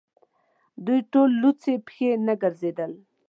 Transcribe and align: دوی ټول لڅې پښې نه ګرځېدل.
دوی 0.85 0.99
ټول 1.11 1.29
لڅې 1.41 1.73
پښې 1.87 2.09
نه 2.27 2.33
ګرځېدل. 2.41 2.91